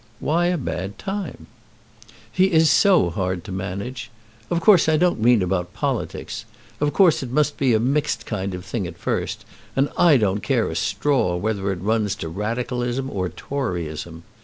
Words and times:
"Why 0.19 0.47
a 0.47 0.57
bad 0.57 0.97
time?" 0.97 1.45
"He 2.31 2.51
is 2.51 2.71
so 2.71 3.11
hard 3.11 3.43
to 3.43 3.51
manage. 3.51 4.09
Of 4.49 4.59
course 4.59 4.89
I 4.89 4.97
don't 4.97 5.21
mean 5.21 5.43
about 5.43 5.75
politics. 5.75 6.43
Of 6.79 6.91
course 6.91 7.21
it 7.21 7.29
must 7.29 7.55
be 7.55 7.75
a 7.75 7.79
mixed 7.79 8.25
kind 8.25 8.55
of 8.55 8.65
thing 8.65 8.87
at 8.87 8.97
first, 8.97 9.45
and 9.75 9.89
I 9.95 10.17
don't 10.17 10.41
care 10.41 10.67
a 10.71 10.75
straw 10.75 11.35
whether 11.35 11.71
it 11.71 11.81
run 11.81 12.07
to 12.07 12.29
Radicalism 12.29 13.11
or 13.11 13.29
Toryism. 13.29 14.23